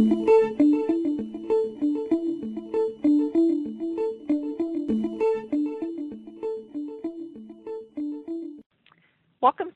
[0.00, 0.12] Welcome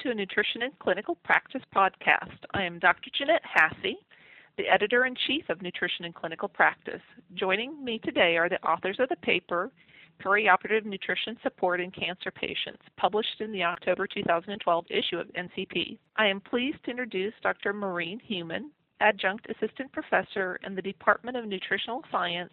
[0.00, 2.38] to a Nutrition and Clinical Practice podcast.
[2.54, 3.10] I am Dr.
[3.14, 3.96] Jeanette Hasse,
[4.56, 7.02] the editor in chief of Nutrition and Clinical Practice.
[7.34, 9.70] Joining me today are the authors of the paper
[10.22, 15.98] Perioperative Nutrition Support in Cancer Patients, published in the October 2012 issue of NCP.
[16.16, 17.74] I am pleased to introduce Dr.
[17.74, 18.70] Maureen Huhmann,
[19.04, 22.52] Adjunct Assistant Professor in the Department of Nutritional Science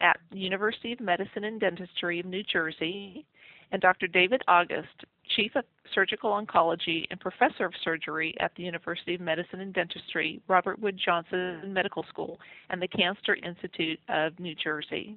[0.00, 3.24] at University of Medicine and Dentistry of New Jersey,
[3.70, 4.08] and Dr.
[4.08, 5.04] David August,
[5.36, 10.40] Chief of Surgical Oncology and Professor of Surgery at the University of Medicine and Dentistry,
[10.48, 12.38] Robert Wood Johnson Medical School,
[12.70, 15.16] and the Cancer Institute of New Jersey.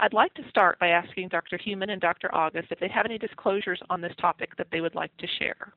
[0.00, 1.58] I'd like to start by asking Dr.
[1.58, 2.34] Huhmann and Dr.
[2.34, 5.72] August if they have any disclosures on this topic that they would like to share.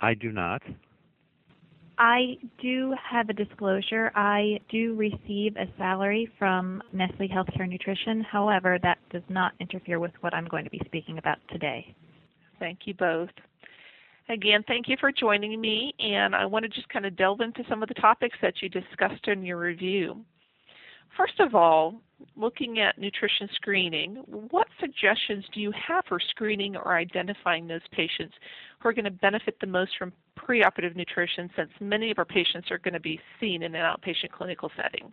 [0.00, 0.62] I do not.
[1.98, 4.10] I do have a disclosure.
[4.14, 8.20] I do receive a salary from Nestle Healthcare Nutrition.
[8.22, 11.94] However, that does not interfere with what I'm going to be speaking about today.
[12.58, 13.30] Thank you both.
[14.28, 17.62] Again, thank you for joining me, and I want to just kind of delve into
[17.68, 20.24] some of the topics that you discussed in your review.
[21.16, 22.00] First of all,
[22.36, 24.16] looking at nutrition screening,
[24.50, 28.34] what suggestions do you have for screening or identifying those patients
[28.80, 32.70] who are going to benefit the most from preoperative nutrition since many of our patients
[32.70, 35.12] are going to be seen in an outpatient clinical setting?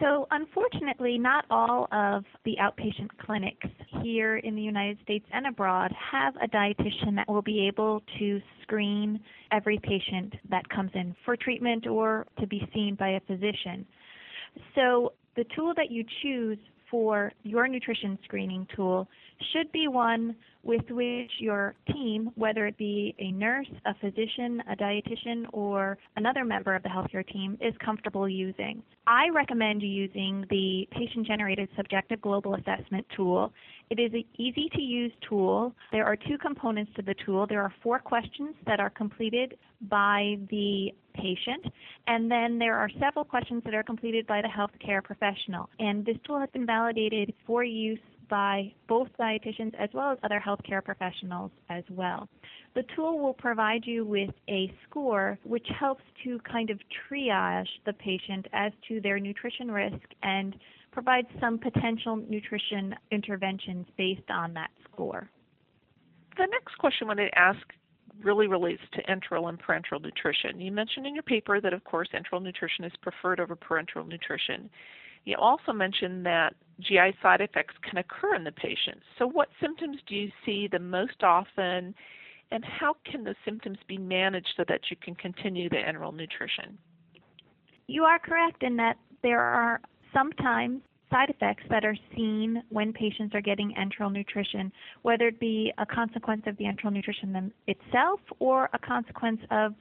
[0.00, 3.68] So, unfortunately, not all of the outpatient clinics
[4.02, 8.40] here in the United States and abroad have a dietitian that will be able to
[8.62, 9.20] screen
[9.52, 13.86] every patient that comes in for treatment or to be seen by a physician.
[14.74, 16.58] So, the tool that you choose
[16.90, 19.08] for your nutrition screening tool
[19.52, 24.76] should be one with which your team, whether it be a nurse, a physician, a
[24.76, 28.82] dietitian, or another member of the healthcare team, is comfortable using.
[29.06, 33.52] I recommend using the patient generated subjective global assessment tool.
[33.90, 35.74] It is an easy to use tool.
[35.92, 37.46] There are two components to the tool.
[37.46, 41.64] There are four questions that are completed by the patient,
[42.06, 45.68] and then there are several questions that are completed by the healthcare professional.
[45.78, 50.42] And this tool has been validated for use by both dietitians as well as other
[50.44, 52.28] healthcare professionals as well.
[52.74, 57.92] The tool will provide you with a score which helps to kind of triage the
[57.92, 60.56] patient as to their nutrition risk and
[60.90, 65.28] provide some potential nutrition interventions based on that score.
[66.36, 67.60] The next question I want to ask
[68.22, 70.60] really relates to enteral and parenteral nutrition.
[70.60, 74.70] You mentioned in your paper that, of course, enteral nutrition is preferred over parenteral nutrition.
[75.24, 79.00] You also mentioned that GI side effects can occur in the patient.
[79.18, 81.94] So, what symptoms do you see the most often,
[82.50, 86.78] and how can those symptoms be managed so that you can continue the enteral nutrition?
[87.86, 89.80] You are correct in that there are
[90.12, 90.80] sometimes
[91.10, 95.86] side effects that are seen when patients are getting enteral nutrition, whether it be a
[95.86, 99.74] consequence of the enteral nutrition itself or a consequence of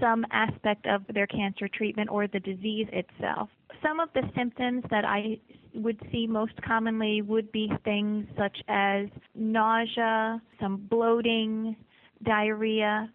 [0.00, 3.48] some aspect of their cancer treatment or the disease itself.
[3.82, 5.38] Some of the symptoms that I
[5.74, 11.76] would see most commonly would be things such as nausea, some bloating,
[12.24, 13.10] diarrhea,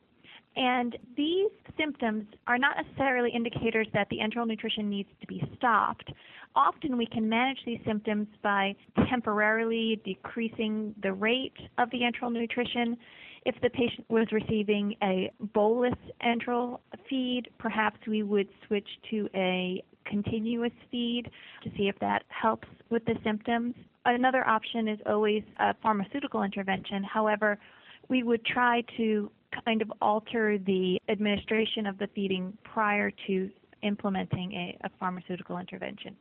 [0.56, 6.12] and these symptoms are not necessarily indicators that the enteral nutrition needs to be stopped.
[6.56, 8.76] Often we can manage these symptoms by
[9.10, 12.96] temporarily decreasing the rate of the enteral nutrition.
[13.46, 15.94] If the patient was receiving a bolus
[16.26, 21.30] enteral feed, perhaps we would switch to a continuous feed
[21.64, 23.76] to see if that helps with the symptoms.
[24.06, 27.04] Another option is always a pharmaceutical intervention.
[27.04, 27.58] However,
[28.10, 29.32] we would try to
[29.64, 33.50] kind of alter the administration of the feeding prior to
[33.84, 36.16] implementing a, a, pharmaceutical intervention.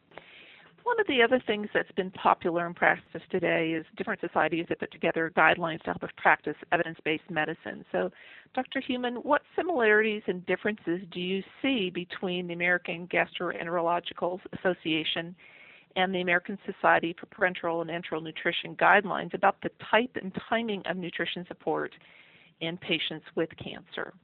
[0.95, 4.79] One of the other things that's been popular in practice today is different societies that
[4.79, 7.85] put together guidelines to help us practice evidence based medicine.
[7.91, 8.13] So,
[8.55, 8.81] Dr.
[8.81, 15.35] Huhmann, what similarities and differences do you see between the American Gastroenterological Association
[15.97, 20.81] and the American Society for Parenteral and Enteral Nutrition guidelines about the type and timing
[20.87, 21.91] of nutrition support
[22.61, 24.15] in patients with cancer?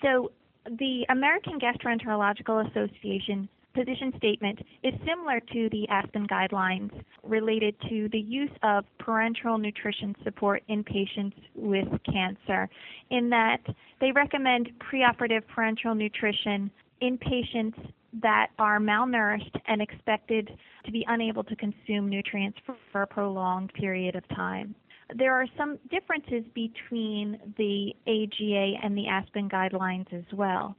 [0.00, 0.30] So,
[0.78, 6.90] the American Gastroenterological Association position statement is similar to the Aspen guidelines
[7.22, 12.68] related to the use of parenteral nutrition support in patients with cancer,
[13.10, 13.60] in that
[14.00, 16.70] they recommend preoperative parenteral nutrition
[17.02, 17.78] in patients
[18.22, 20.50] that are malnourished and expected
[20.86, 24.74] to be unable to consume nutrients for, for a prolonged period of time.
[25.14, 30.74] There are some differences between the AGA and the ASPEN guidelines as well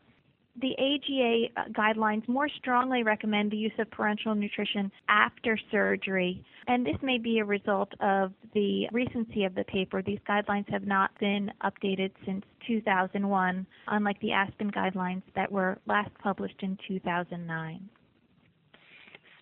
[0.62, 6.86] the AGA uh, guidelines more strongly recommend the use of parenteral nutrition after surgery, and
[6.86, 10.01] this may be a result of the recency of the paper.
[10.01, 16.12] These guidelines have not been updated since 2001, unlike the ASPEN guidelines that were last
[16.21, 17.89] published in 2009.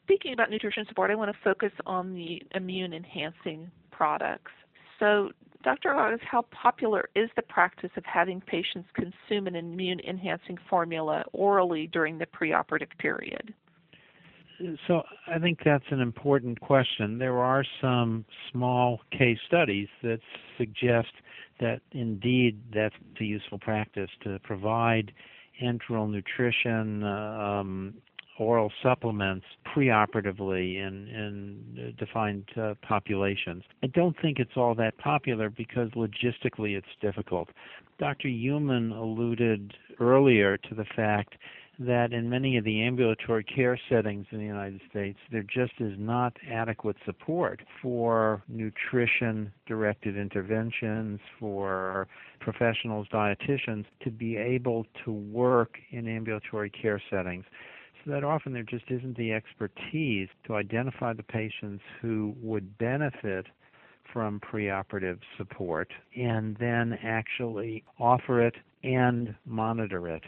[0.03, 4.51] Speaking about nutrition support, I want to focus on the immune enhancing products.
[4.99, 5.31] So,
[5.65, 5.95] Dr.
[5.95, 11.87] August, how popular is the practice of having patients consume an immune enhancing formula orally
[11.87, 13.51] during the preoperative period?
[14.87, 17.17] So I think that's an important question.
[17.17, 20.19] There are some small case studies that
[20.59, 21.11] suggest
[21.59, 25.11] that indeed that's a useful practice to provide
[25.63, 27.95] enteral nutrition um,
[28.37, 29.45] oral supplements
[29.75, 33.63] preoperatively in, in defined uh, populations.
[33.83, 37.49] I don't think it's all that popular because logistically it's difficult.
[37.99, 38.27] Dr.
[38.27, 41.35] Huhmann alluded earlier to the fact
[41.77, 45.93] that in many of the ambulatory care settings in the United States, there just is
[45.97, 52.07] not adequate support for nutrition directed interventions, for
[52.39, 57.45] professionals, dietitians to be able to work in ambulatory care settings
[58.05, 63.45] that often there just isn't the expertise to identify the patients who would benefit
[64.13, 70.23] from preoperative support and then actually offer it and monitor it.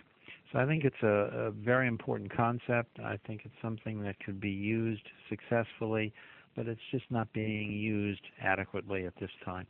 [0.51, 2.99] So I think it's a, a, very important concept.
[3.03, 6.13] I think it's something that could be used successfully,
[6.55, 9.67] but it's just not being used adequately at this time.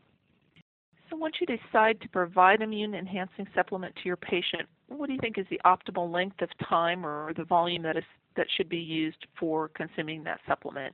[1.09, 5.19] So once you decide to provide immune enhancing supplement to your patient, what do you
[5.19, 8.03] think is the optimal length of time or the volume that is
[8.35, 10.93] that should be used for consuming that supplement?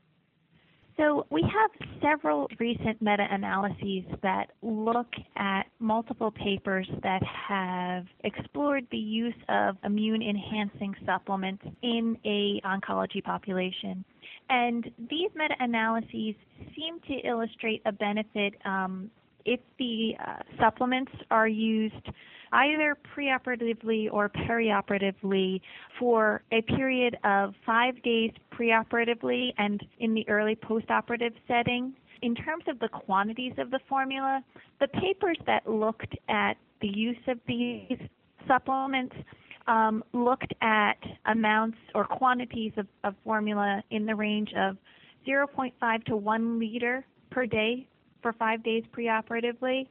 [0.96, 8.98] So we have several recent meta-analyses that look at multiple papers that have explored the
[8.98, 14.06] use of immune enhancing supplements in a oncology population.
[14.50, 16.36] And these meta-analyses
[16.76, 19.10] seem to illustrate a benefit um,
[19.46, 22.10] if the uh, supplements are used
[22.54, 25.60] either preoperatively or perioperatively
[26.00, 31.94] for a period of five days preoperatively and in the early postoperative setting.
[32.22, 34.44] In terms of the quantities of the formula,
[34.80, 37.98] the papers that looked at the use of these
[38.48, 39.16] supplements
[39.68, 44.78] um, looked at amounts or quantities of, of formula in the range of
[45.28, 47.88] 0.5 to 1 liter per day
[48.24, 49.88] for five days preoperatively.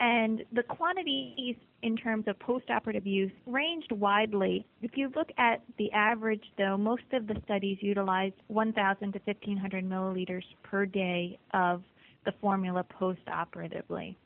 [0.00, 4.64] And the quantities in terms of postoperative use ranged widely.
[4.80, 9.84] If you look at the average, though, most of the studies utilized 1,000 to 1,500
[9.84, 11.82] milliliters per day of
[12.24, 14.16] the formula postoperatively.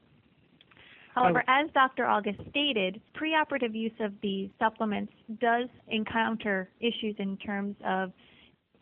[1.14, 1.52] However, oh.
[1.64, 2.04] as Dr.
[2.04, 8.12] August stated, preoperative use of these supplements does encounter issues in terms of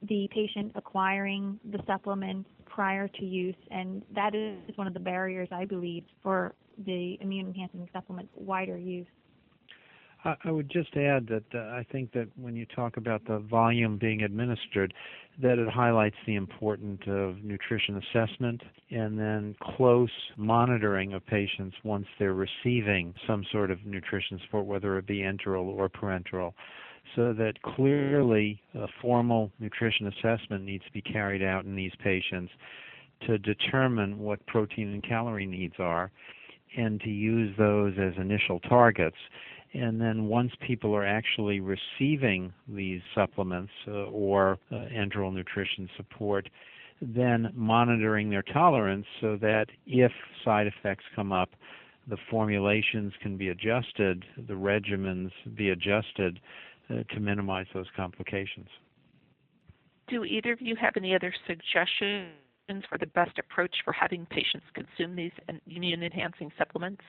[0.09, 5.49] the patient acquiring the supplements prior to use, and that is one of the barriers,
[5.53, 6.55] I believe, for
[6.85, 9.07] the immune enhancing supplement wider use.
[10.43, 13.99] I would just add that uh, I think that when you talk about the volume
[13.99, 14.95] being administered,
[15.43, 22.07] that it highlights the importance of nutrition assessment and then close monitoring of patients once
[22.19, 26.55] they're receiving some sort of nutrition support, whether it be enteral or parenteral
[27.17, 32.53] so that clearly a formal nutrition assessment needs to be carried out in these patients
[33.27, 36.11] to determine what protein and calorie needs are
[36.77, 39.17] and to use those as initial targets.
[39.73, 46.49] And then once people are actually receiving these supplements uh, or uh, enteral nutrition support,
[47.01, 50.13] then monitoring their tolerance so that if
[50.45, 51.51] side effects come up,
[52.09, 56.39] the formulations can be adjusted, the regimens be adjusted
[56.91, 58.69] Uh, to minimize those complications.
[60.09, 64.67] Do either of you have any other suggestions for the best approach for having patients
[64.75, 65.33] consume these
[65.67, 67.01] immune enhancing supplements?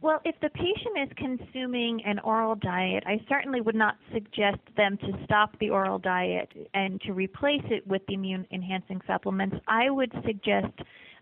[0.00, 4.96] Well, if the patient is consuming an oral diet, I certainly would not suggest them
[4.96, 9.56] to stop the oral diet and to replace it with the immune enhancing supplements.
[9.68, 10.72] I would suggest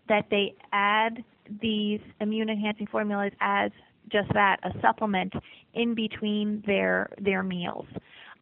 [0.07, 1.25] that they add
[1.61, 3.71] these immune enhancing formulas as
[4.11, 5.33] just that, a supplement
[5.73, 7.85] in between their their meals.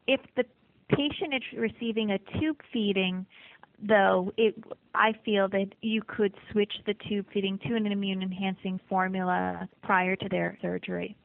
[0.08, 0.44] If the
[0.90, 3.26] patient is receiving a tube feeding,
[3.88, 4.56] though, it,
[4.96, 10.16] I feel that you could switch the tube feeding to an immune enhancing formula prior
[10.16, 11.16] to their surgery.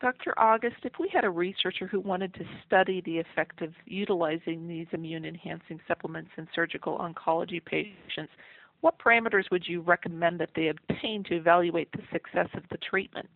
[0.00, 0.38] Dr.
[0.38, 4.86] August, if we had a researcher who wanted to study the effect of utilizing these
[4.92, 8.32] immune enhancing supplements in surgical oncology patients,
[8.80, 13.30] what parameters would you recommend that they obtain to evaluate the success of the treatment?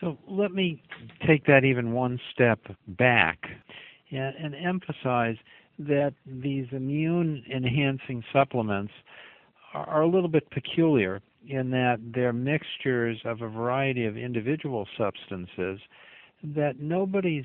[0.00, 0.82] So let me
[1.26, 3.38] take that even one step back
[4.10, 5.36] and, and emphasize
[5.78, 8.92] that these immune enhancing supplements
[9.74, 14.86] are, are a little bit peculiar in that they're mixtures of a variety of individual
[14.96, 15.78] substances
[16.42, 17.44] that nobody's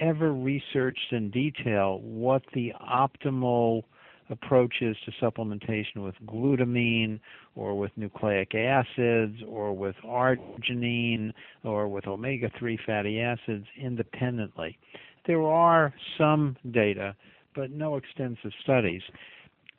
[0.00, 3.82] ever researched in detail what the optimal
[4.30, 7.20] approaches to supplementation with glutamine
[7.54, 11.32] or with nucleic acids or with arginine
[11.64, 14.78] or with omega 3 fatty acids independently.
[15.26, 17.14] There are some data,
[17.54, 19.02] but no extensive studies.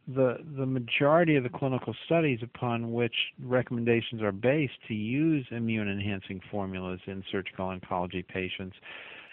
[0.08, 5.90] The, the majority of the clinical studies upon which recommendations are based to use immune
[5.90, 8.76] enhancing formulas in surgical oncology patients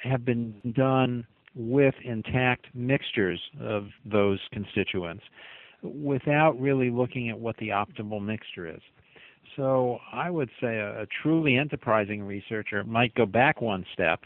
[0.02, 5.24] have been done with intact mixtures of those constituents
[5.82, 8.80] without really looking at what the optimal mixture is.
[9.56, 14.20] So I would say a, a, truly enterprising researcher might go back one step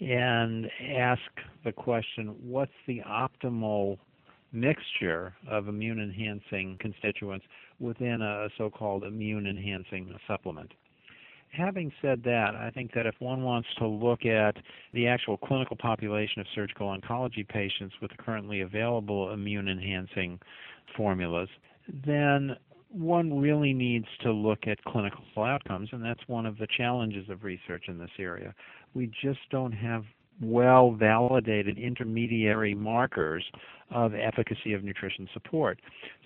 [0.00, 1.22] and ask
[1.64, 3.98] the question what's the optimal
[4.52, 7.46] mixture of immune enhancing constituents
[7.80, 10.72] within a so called immune enhancing supplement?
[11.50, 14.56] Having said that, I think that if one wants to look at
[14.92, 20.38] the actual clinical population of surgical oncology patients with the currently available immune enhancing
[20.96, 21.48] formulas,
[22.06, 22.56] then
[22.90, 27.44] one really needs to look at clinical outcomes, and that's one of the challenges of
[27.44, 28.54] research in this area.
[28.94, 30.04] We just don't have
[30.40, 33.44] well validated intermediary markers
[33.90, 35.80] of efficacy of nutrition support.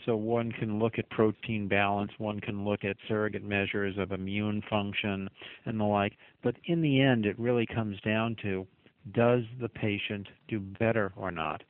[0.07, 4.62] So one can look at protein balance, one can look at surrogate measures of immune
[4.69, 5.29] function
[5.67, 8.67] and the like, but in the end it really comes down to
[9.12, 11.62] does the patient do better or not?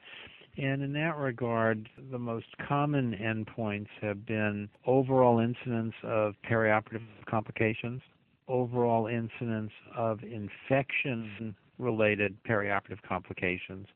[0.58, 8.02] And in that regard, the most common endpoints have been overall incidence of perioperative complications,
[8.48, 13.86] overall incidence of infection related perioperative complications,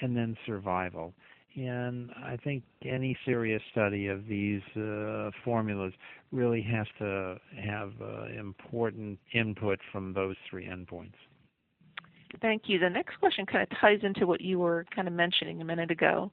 [0.00, 1.14] and then survival.
[1.54, 5.92] And I think any serious study of these uh, formulas
[6.30, 11.12] really has to have uh, important input from those three endpoints.
[12.40, 12.78] Thank you.
[12.78, 15.90] The next question kind of ties into what you were kind of mentioning a minute
[15.90, 16.32] ago.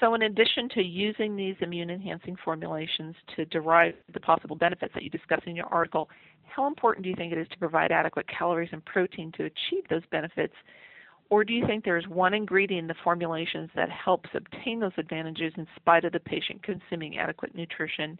[0.00, 5.02] So, in addition to using these immune enhancing formulations to derive the possible benefits that
[5.02, 6.08] you discuss in your article,
[6.44, 9.84] how important do you think it is to provide adequate calories and protein to achieve
[9.88, 10.54] those benefits?
[11.28, 15.52] Or do you think there's one ingredient in the formulations that helps obtain those advantages
[15.56, 18.18] in spite of the patient consuming adequate nutrition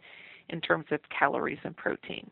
[0.49, 2.29] in terms of calories and protein?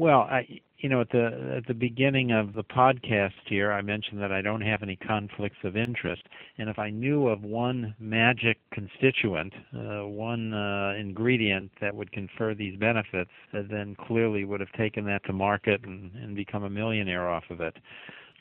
[0.00, 4.22] Well, I, you know, at the at the beginning of the podcast here, I mentioned
[4.22, 6.22] that I don't have any conflicts of interest,
[6.56, 12.54] and if I knew of one magic constituent, uh, one uh, ingredient that would confer
[12.54, 16.70] these benefits, uh, then clearly would have taken that to market and, and become a
[16.70, 17.76] millionaire off of it.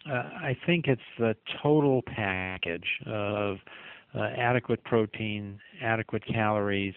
[0.09, 3.57] Uh, I think it's the total package of
[4.15, 6.93] uh, adequate protein, adequate calories,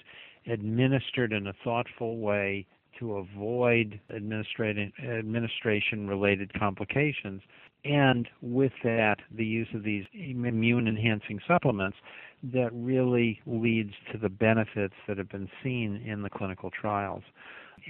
[0.47, 2.65] administered in a thoughtful way
[3.03, 7.43] to avoid administration related complications.
[7.85, 11.97] And with that, the use of these immune enhancing supplements
[12.45, 17.25] that really leads to the benefits that have been seen in the clinical trials.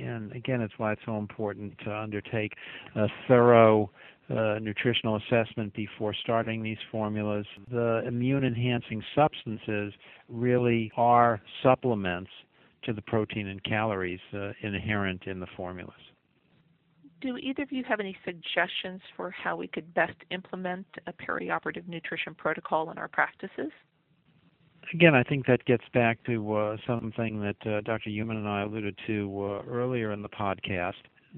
[0.03, 2.55] And again, it's why it's so important to undertake
[2.97, 3.91] a thorough
[4.31, 7.45] uh, nutritional assessment before starting these formulas.
[7.71, 9.93] The immune enhancing substances
[10.31, 12.31] really are supplements
[12.85, 15.95] to the protein and calories uh, inherent in the formulas.
[17.21, 21.87] Do either of you have any suggestions for how we could best implement a perioperative
[21.87, 23.71] nutrition protocol in our practices?
[24.93, 28.11] Again, I think that gets back to uh, something that uh, Dr.
[28.11, 30.95] Huhmann and I alluded to uh, earlier in the podcast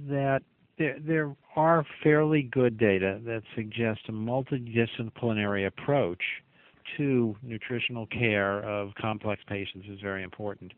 [0.08, 0.42] that
[0.78, 6.22] there, there are fairly good data that suggest a multidisciplinary approach
[6.96, 10.72] to nutritional care of complex patients is very important.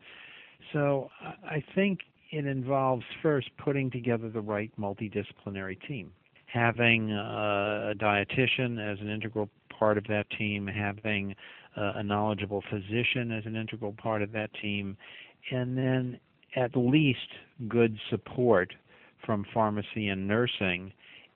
[0.73, 1.99] So I think
[2.31, 6.11] it involves first putting together the right multidisciplinary team,
[6.45, 11.35] having uh, a dietitian as an integral part of that team, having
[11.77, 14.97] uh, a knowledgeable physician as an integral part of that team,
[15.51, 16.19] and then
[16.55, 17.29] at least
[17.67, 18.73] good support
[19.25, 20.91] from pharmacy and nursing,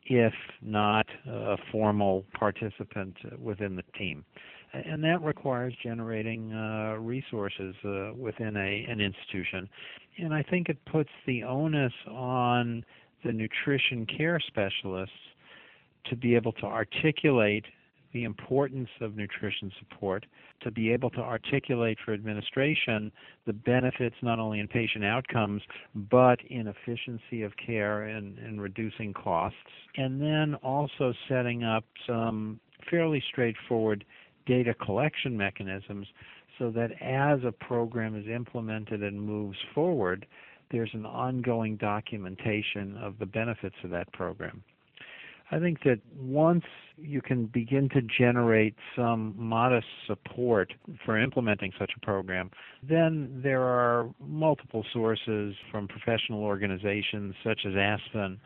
[0.05, 4.25] if not a formal participant within the team
[4.73, 9.69] and that requires generating uh, resources uh, within a, an institution.
[10.17, 12.85] And I think it puts the onus on
[13.23, 15.15] the nutrition care specialists
[16.09, 17.65] to be able to articulate
[18.13, 20.25] the importance of nutrition support,
[20.61, 23.11] to be able to articulate for administration
[23.45, 25.61] the benefits not only in patient outcomes
[26.09, 29.57] but in efficiency of care and, and reducing costs,
[29.95, 32.59] and then also setting up some
[32.89, 34.03] fairly straightforward
[34.45, 36.07] data collection mechanisms
[36.57, 40.25] so that as a program is implemented and moves forward,
[40.71, 44.63] there's an ongoing documentation of the benefits of that program.
[45.53, 46.63] I think that once
[46.97, 50.71] you can begin to generate some modest support
[51.05, 52.49] for implementing such a program,
[52.81, 58.39] then there are multiple sources from professional organizations such as ASPEN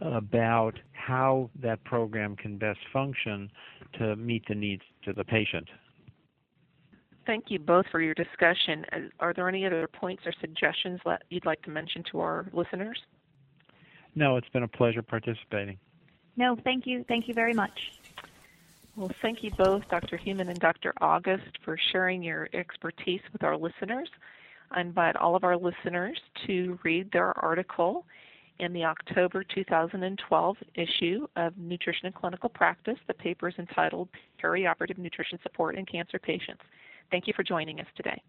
[0.00, 3.50] about how that program can best function
[3.98, 5.68] to meet the needs of the patient.
[7.26, 8.84] Thank you both for your discussion.
[9.20, 13.00] Are there any other points or suggestions that you'd like to mention to our listeners?
[14.14, 15.78] No, it's been a pleasure participating.
[16.36, 17.04] No, thank you.
[17.08, 17.92] Thank you very much.
[18.96, 20.18] Well, thank you both, Dr.
[20.18, 20.92] Huhmann and Dr.
[21.00, 24.08] August, for sharing your expertise with our listeners.
[24.70, 28.04] I invite all of our listeners to read their article
[28.58, 32.98] in the October 2012 issue of Nutrition and Clinical Practice.
[33.06, 34.08] The paper is entitled
[34.42, 36.62] Perioperative Nutrition Support in Cancer Patients.
[37.10, 38.22] Thank you for joining us today.